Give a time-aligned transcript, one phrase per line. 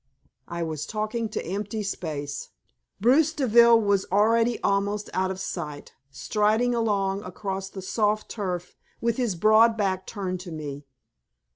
[0.47, 2.49] I was talking to empty space.
[2.99, 9.17] Bruce Deville was already almost out of sight, striding along across the short turf, with
[9.17, 10.85] his broad back turned to me.